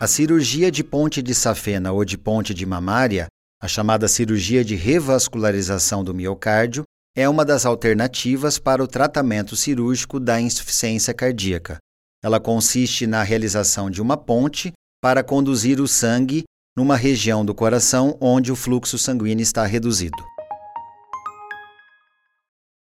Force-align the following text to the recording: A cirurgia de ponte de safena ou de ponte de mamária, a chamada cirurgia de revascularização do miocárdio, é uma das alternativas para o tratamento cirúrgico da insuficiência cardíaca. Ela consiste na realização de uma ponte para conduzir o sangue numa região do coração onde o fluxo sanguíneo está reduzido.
A 0.00 0.06
cirurgia 0.08 0.72
de 0.72 0.82
ponte 0.82 1.22
de 1.22 1.34
safena 1.34 1.92
ou 1.92 2.04
de 2.04 2.18
ponte 2.18 2.52
de 2.52 2.66
mamária, 2.66 3.26
a 3.62 3.68
chamada 3.68 4.08
cirurgia 4.08 4.64
de 4.64 4.74
revascularização 4.74 6.02
do 6.02 6.12
miocárdio, 6.12 6.82
é 7.14 7.28
uma 7.28 7.44
das 7.44 7.64
alternativas 7.64 8.58
para 8.58 8.82
o 8.82 8.88
tratamento 8.88 9.54
cirúrgico 9.54 10.18
da 10.18 10.40
insuficiência 10.40 11.14
cardíaca. 11.14 11.76
Ela 12.24 12.40
consiste 12.40 13.06
na 13.06 13.22
realização 13.22 13.88
de 13.88 14.02
uma 14.02 14.16
ponte 14.16 14.72
para 15.00 15.22
conduzir 15.22 15.80
o 15.80 15.86
sangue 15.86 16.44
numa 16.76 16.96
região 16.96 17.44
do 17.44 17.54
coração 17.54 18.16
onde 18.20 18.50
o 18.50 18.56
fluxo 18.56 18.98
sanguíneo 18.98 19.42
está 19.42 19.64
reduzido. 19.64 20.16